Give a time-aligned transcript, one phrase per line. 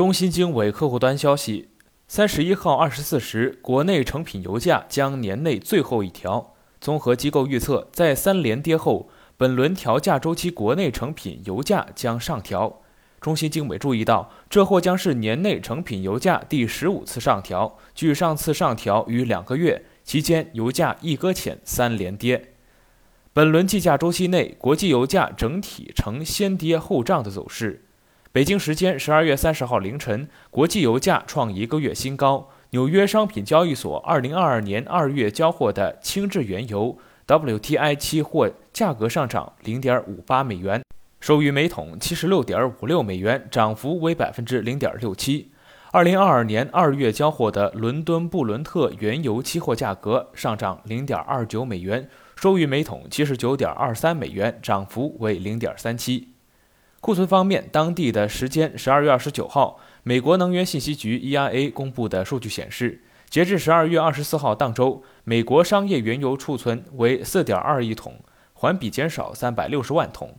[0.00, 1.68] 中新经纬客户端消息，
[2.08, 6.54] 三十一号二十四时，国内成品油价将年内最后一调。
[6.80, 12.80] 综合机构预测，在三连跌后，本轮调价周期国内成品油价将上调。
[13.20, 22.54] 中新经纬注意到，这或将是年内成品油价第十五次上调，距上次上调逾两个月，期间油价一搁浅三连跌。
[23.34, 27.84] 本轮计价周期内，国际油价整体呈先跌后涨的走势。
[28.32, 32.48] 北京时间十二月三十号凌晨，国际油价创一个月新高。
[32.70, 36.96] 纽约商品交易所二零二二年二月交货的轻质原油
[37.26, 40.80] WTI 期货价格上涨零点五八美元，
[41.18, 45.50] 收于每桶七十六点五六美元，涨幅为百分之零点六七。
[45.90, 56.28] 二零二二年二月交货的伦敦布伦特原油期货价格上涨零点二九美元，收于每桶七十九点二三美元，涨幅为零点三七。
[57.00, 68.16] 库存方面，当地的时间十二月二十九号，美国能源信息局 （EIA） 公布的数据显示，截至十二月二十四号当周，美国商业原油储存为四点二亿桶，
[68.52, 70.36] 环比减少三百六十万桶。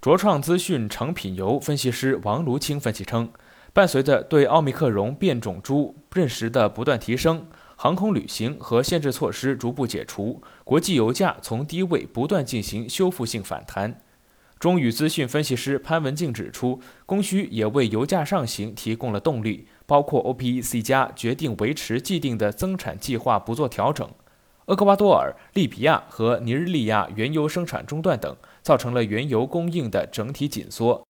[0.00, 3.30] 卓创资讯成品油分析师王卢清分析称，
[3.72, 14.00] 伴随着对奥密克戎变种株认识的不断提升，航空旅行和限制措施逐步解除，国际油价从低位不断进行修复性反弹。
[14.60, 24.06] 中宇资讯分析师潘文静指出，供需也为油价上行提供了动力，包括 OPEC 加决定维持既定的增产计划不做调整，
[24.66, 31.02] 厄瓜多尔、利比亚和尼日利亚原油生产中断等，造成了原油供应的整体紧缩。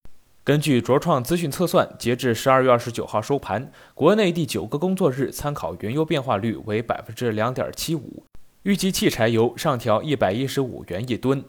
[0.45, 8.23] 根据卓创资讯测算，截至十二月二十九号收盘，国内第九个工作日参考原油变化率为百分之两点七五，
[8.63, 11.43] 预计汽柴油上调一百一十五元一吨。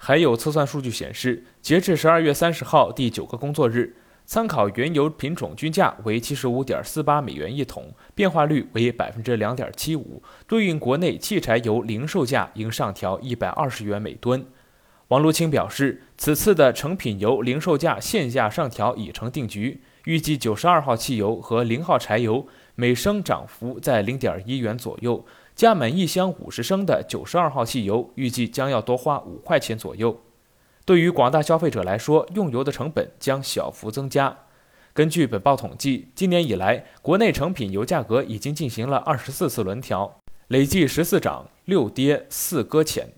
[0.00, 14.46] 还有测算数据显示，截至十二月三十号第九个工作日，参考原油品种均价为七十五点四八美元一桶，变化率为百分之两点七五，对应国内汽柴油零售价应上调一百二十元每吨。
[15.08, 25.24] 王路清表示，此次的成品油零售价限价上调已成定局，预计九十二号汽油和零号柴油每升涨幅在零点一元左右。
[25.58, 30.20] 加满一箱五十升的九十二号汽油，预计将要多花五块钱左右。
[30.84, 34.38] 对于广大消费者来说，用油的成本将小幅增加。
[34.92, 43.08] 根据本报统计，今年以来，国内成品油价格已经进行了二十四次轮调，累计十四涨六跌四搁浅。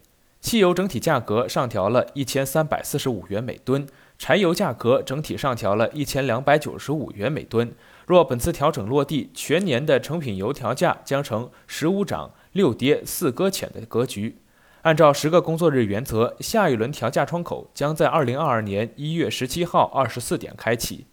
[0.41, 3.87] 汽油整体价格上调了一千三百四十五元每吨，
[4.21, 7.73] 柴油价格整体上调了一千两百九十五元每吨。
[8.07, 14.37] 若本次调整落地，全年的成品油调价将呈十五涨六跌四搁浅的格局。
[14.83, 21.07] 按照十个工作日原则，下一轮调价窗口将在二零二二年一月十七号二十四点开启。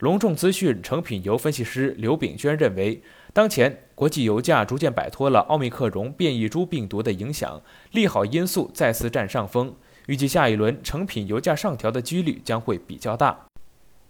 [0.00, 9.74] 隆重资讯成品油分析师刘炳娟认为，当前国际油价逐渐摆脱了奥密克戎变异株病毒的影响，利好因素再次占上风，
[10.06, 13.46] 预计下一轮成品油价上调的几率将会比较大。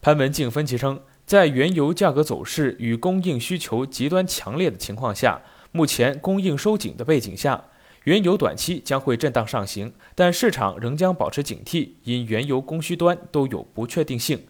[0.01, 1.01] 潘文静分析称。
[1.27, 5.43] 在原油价格走势与供应需求极端强烈的情况下，
[5.73, 7.65] 目前供应收紧的背景下，
[8.05, 14.45] 原油短期将会震荡上行，但市场仍将保持警惕，因原油供需端都有不确定性。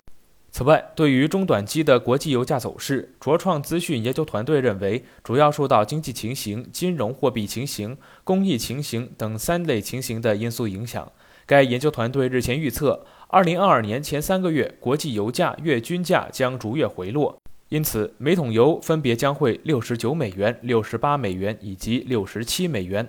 [0.57, 7.95] 此外，对于中短期的国际油价走势，卓创资讯研究团队认为，主要受到经济情形、金融货币情形、
[8.25, 11.13] 工艺情形等三类情形的因素影响。
[11.45, 13.05] 该研究团队日前预测。
[13.29, 23.07] 二零二二年前三个月，国际油价月均价将逐月回落，因此每桶油分别将会六十九美元、六十八美元以及六十七美元。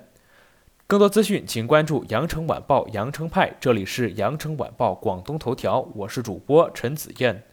[0.89, 3.53] 更多资讯，请关注羊城晚报羊城派。
[3.59, 7.43] 这里是羊城晚报广东头条，我是主播陈子燕。